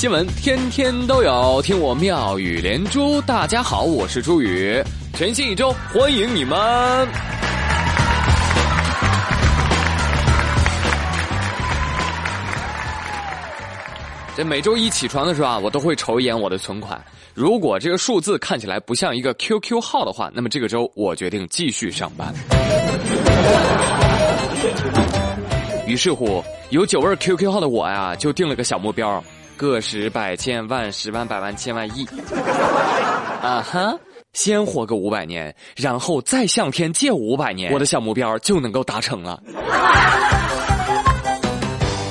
[0.00, 3.20] 新闻天天都有，听我妙语连珠。
[3.20, 6.56] 大家好，我是朱宇，全新一周欢迎你们。
[14.34, 16.98] 这每周一起床的时候啊，我都会瞅一眼我的存款。
[17.34, 22.32] 如果这个数字看起来不像一个 QQ 号的话，那么这个周我决定继续上班。
[25.86, 29.22] 于是乎，有九位 QQ 号的我呀，就定了个小目标：
[29.60, 32.06] 个十百千万十万百万千万亿。
[33.44, 33.94] 啊哈，
[34.32, 39.38] 先活个五百年，然后再向天借五百年，我的小目标就能够达成了。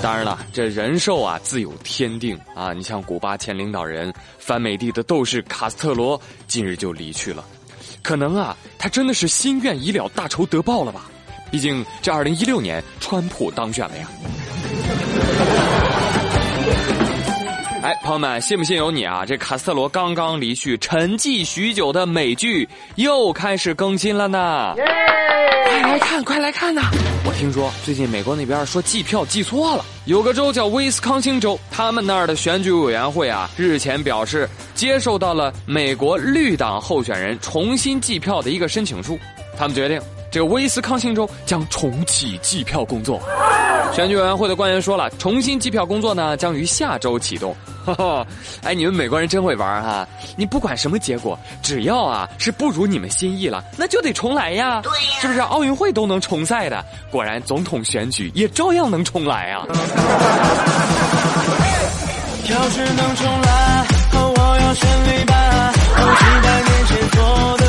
[0.00, 2.72] 当然了，这人寿啊自有天定啊！
[2.72, 7.44] 你像古巴前领导人、反美帝的斗士卡斯特罗，近日就离去了。
[8.02, 11.10] 可能啊，他真的是心愿已了，大仇得报了吧？
[11.50, 14.08] 毕竟这二零一六年，川普当选了呀。
[17.84, 19.26] 哎，朋友们，信不信由你啊！
[19.26, 24.74] 这卡斯特罗刚刚离去，沉寂许久的美剧又开始更新了呢。
[25.66, 26.80] 快来看，快来看呐！
[27.26, 39.18] 我听说最近美国那边说计票计错了，有个州叫威斯康星州，他们那儿的选举委员会啊，日前表示接受到了美国绿党候选人重新计票的一个申请书，
[39.58, 40.00] 他们决定。
[40.30, 43.20] 这个威斯康星州将重启计票工作，
[43.94, 47.54] 选举委员会的官员说了，重新计票工作呢将于下周启动。
[47.86, 48.26] 哈哈，
[48.62, 50.08] 哎，你们美国人真会玩哈！
[50.36, 54.80] 你不管什么结果，只要啊是不如你们心意了，那就得重来呀。
[54.82, 56.84] 对呀，是不是奥运会都能重赛的？
[57.10, 59.64] 果然，总统选举也照样能重来啊。
[62.50, 65.72] 要是能重来，我要选李白，
[66.18, 67.63] 几百年前做的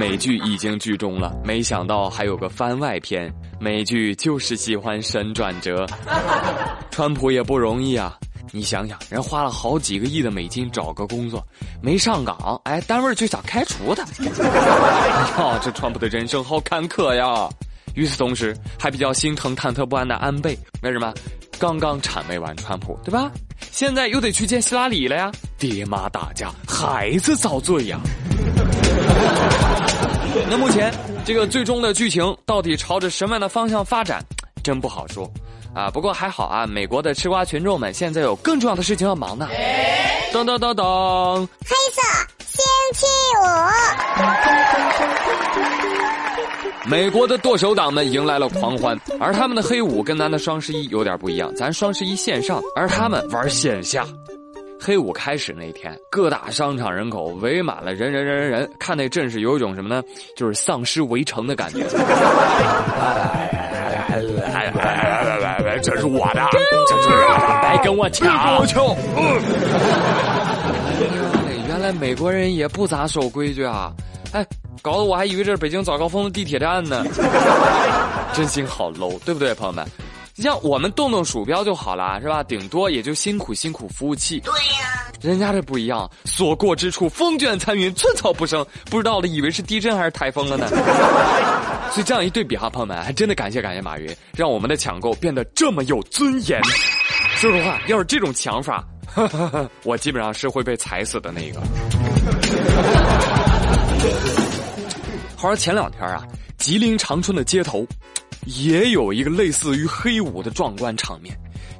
[0.00, 3.30] 美剧已经剧终了，没想到还有个番外篇。
[3.60, 5.86] 美剧就是喜欢神转折，
[6.90, 8.16] 川普也不容易啊！
[8.50, 11.46] 你想想，人花了好几个亿的美金找个工作，
[11.82, 14.02] 没上岗，哎，单位就想开除他。
[14.24, 17.46] 呀， 这川普的人生好坎坷呀！
[17.94, 21.12] 与此同时，还比较心疼忐忑不安的安倍，为什么？
[21.58, 23.30] 刚刚谄媚完川普，对吧？
[23.70, 25.30] 现在又得去见希拉里了呀！
[25.58, 28.00] 爹妈打架，孩子遭罪呀！
[30.48, 30.92] 那目前
[31.24, 34.24] 这个最终的剧情到底朝着什么样的方向发展，
[34.62, 35.30] 真不好说
[35.74, 35.90] 啊。
[35.90, 39.48] 不过还好啊，美国的吃瓜群众们现在有更重要的事情要忙呢。
[40.32, 42.00] 噔噔噔噔，黑色
[42.46, 42.62] 星
[42.94, 43.06] 期
[46.86, 54.06] 五，美国的剁手党们迎来了狂欢，而他们的黑五跟咱的双十一有点不一样，咱双十一线上，而他们玩线下。
[54.82, 60.02] 黑五开始那天，各大商场人口围满了人人人人人，看那阵势有一种什么呢？
[60.34, 61.84] 就是丧尸围城的感觉。
[65.82, 66.58] 这是我的，这
[67.02, 67.08] 是
[67.60, 68.56] 别跟我抢！
[68.56, 68.84] 我抢！
[71.68, 73.92] 原来美国人也不咋守规矩啊！
[74.32, 74.46] 哎，
[74.82, 77.04] 搞得我还以为这是北京早高峰的地铁站呢。
[78.32, 79.86] 真心好 low，对不对，朋友们？
[80.40, 82.42] 你像我们动动鼠标就好了，是吧？
[82.42, 84.40] 顶多也就辛苦辛苦服务器。
[84.40, 88.66] 对呀，人家这不一样，所过之处风卷残云，寸草不生。
[88.86, 90.66] 不知道的以为是地震还是台风了呢。
[91.92, 96.58] 所以这样一对比哈，朋友们还真的感谢感谢马云，让我们的抢购变得这么有尊严。
[97.36, 98.82] 说实话，要是这种抢法，
[99.84, 101.60] 我基本上是会被踩死的那一个。
[105.36, 106.24] 话说前两天啊，
[106.56, 107.86] 吉林长春的街头。
[108.46, 111.36] 也有一个类似于黑五的壮观场面，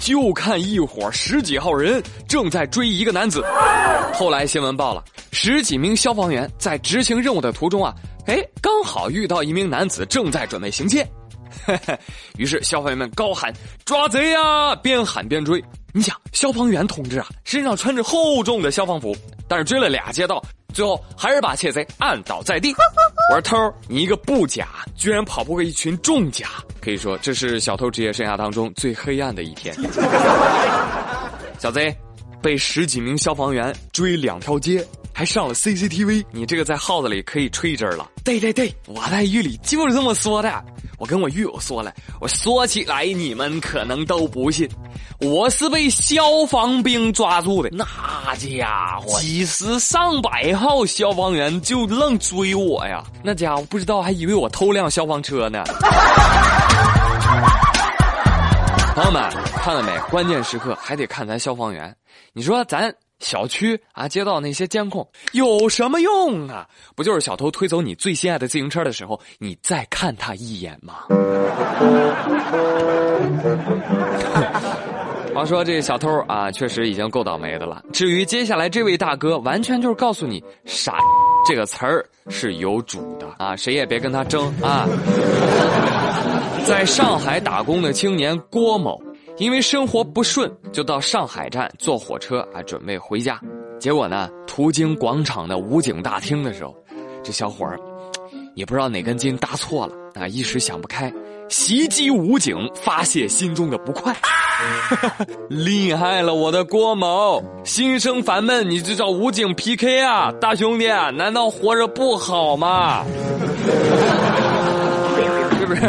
[0.00, 3.44] 就看一伙十几号人正在追一个男子。
[4.12, 7.94] 后来新闻报了，十几名消防员在执行任务的途中啊，
[8.26, 11.06] 哎，刚好遇到一名男子正在准备行窃，
[12.38, 13.52] 于是消防员们高喊
[13.84, 15.62] 抓贼呀，边喊边追。
[15.92, 19.16] 你想，消防员同志啊，身上穿着厚重的消防服，
[19.48, 20.42] 但是追了俩街道。
[20.74, 22.74] 最后还是把窃贼按倒在地。
[23.30, 23.56] 我说偷，
[23.88, 26.48] 你一个不假，居然跑不过一群重甲，
[26.82, 29.74] 可以说这是小偷职业生涯当中最黑暗的一天。
[31.58, 31.96] 小贼
[32.42, 34.84] 被十几名消防员追两条街，
[35.16, 38.10] 还上了 CCTV，你这个在号子里可以吹一阵了。
[38.24, 40.64] 对对对，我在狱里就是这么说的。
[40.98, 44.68] 我跟我狱友说了，我说起来你们可能都不信，
[45.20, 47.70] 我是被消防兵抓住的。
[47.70, 47.84] 那
[48.36, 53.04] 家伙几十上百号消防员就愣追我呀！
[53.22, 55.62] 那家伙不知道还以为我偷辆消防车呢。
[58.94, 59.96] 朋友们看了没？
[60.10, 61.94] 关键时刻还得看咱消防员。
[62.32, 62.92] 你说咱。
[63.24, 66.68] 小区啊、街道那些监控有什么用啊？
[66.94, 71.04] 不就是小偷推走你最心爱的自行车的时候，你再看他一眼吗？
[75.34, 77.82] 话说这小偷啊，确实已经够倒霉的了。
[77.92, 80.98] 至于接下来这位大哥，完全就是告诉你“傻”
[81.48, 84.86] 这个词儿是有主的啊，谁也别跟他争啊。
[86.64, 89.02] 在上海打工的青年郭某，
[89.36, 93.40] 因为生活不顺，就到上海站坐火车啊，准备回家。
[93.80, 96.74] 结果呢，途经广场的武警大厅的时候，
[97.22, 97.78] 这小伙儿
[98.54, 101.12] 也不知道哪根筋搭错了啊，一时想不开，
[101.48, 104.14] 袭击武警，发泄心中的不快。
[105.48, 107.42] 厉害了，我的郭某！
[107.64, 113.04] 心生烦闷，你就找武警 PK 啊，大兄弟，难道活着不好吗？
[115.58, 115.82] 是不是？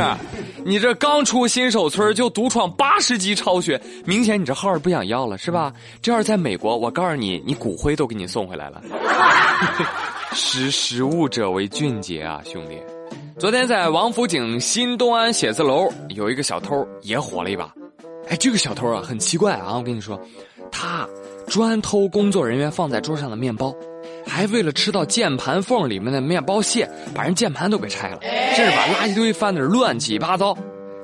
[0.67, 5.71] 你这刚出新手村就独闯八十级超雪，明显你这号不想要了是吧？
[6.01, 8.81] 这要是在美国，我告诉你，你骨灰都给你送回来了。
[10.33, 12.79] 识时务者为俊杰啊，兄弟！
[13.37, 17.71] 昨天在王府井新东安写字楼有一个小偷也火了一把。
[18.29, 19.77] 哎，这个小偷啊，很奇怪啊！
[19.77, 20.19] 我跟你说，
[20.71, 21.07] 他
[21.47, 23.71] 专偷工作人员放在桌上的面包，
[24.27, 28.19] 还为了吃到键盘缝里面的面包屑，把人键盘都给拆了，
[28.53, 30.55] 甚至把垃圾堆翻的乱七八糟。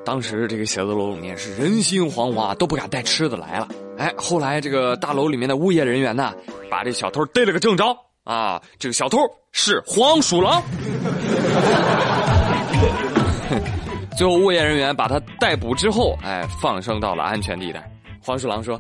[0.04, 3.68] 当时这个写字楼里面是人心惶惶，都不敢带吃的来了。
[3.98, 6.34] 哎，后来这个大楼里面的物业人员呢，
[6.70, 8.62] 把这小偷逮了个正着啊！
[8.80, 9.20] 这个小偷
[9.52, 10.62] 是黄鼠狼。
[14.18, 17.88] 最后，物业人员把他逮捕之后，哎，放生到了安全地带。
[18.24, 18.80] 黄鼠狼说：“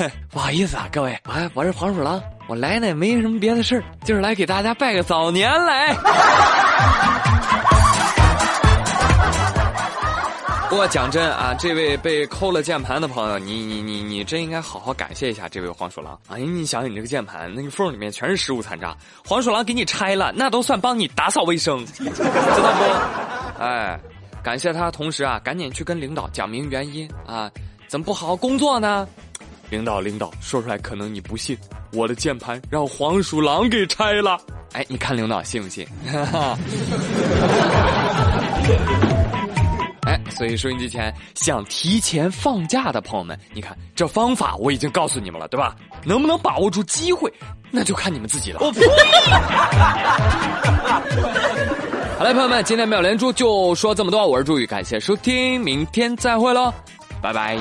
[0.30, 5.94] 不好意思啊，各位，我我是黄鼠狼，我来呢没什么别的事儿，就是来给大家拜个早年来。
[10.70, 16.38] 不过讲真啊，这位被抠了键盘的朋友，你你你你真应该好好感谢一下这位黄鼠狼哎！
[16.38, 18.96] 你想想，你这个键盘那个缝里面全是食物残渣，
[19.26, 23.62] 黄鼠狼给你拆了，那都算帮你打扫卫生，知道不？
[23.62, 24.00] 哎。
[24.40, 27.50] 感谢他，同时啊，赶紧去跟领导讲明原因啊，
[27.86, 29.06] 怎么不好好工作呢？
[29.70, 31.56] 领导，领导，说出来可能你不信，
[31.92, 34.38] 我的键盘让黄鼠狼给拆了。
[34.72, 35.86] 哎，你看领导信不信？
[40.06, 45.76] 哎，所以收音机前想提前放假的朋友们，你看这方法我已经告诉你们了，对吧？
[46.02, 47.30] 能不能把握住机会，
[47.70, 48.60] 那就看你们自己了。
[48.62, 48.80] 我呸！
[52.18, 56.72] 好了，朋友们，今天妙连珠就说这么多，我是朱宇，感谢收听，明天再会喽，
[57.20, 57.58] 拜拜。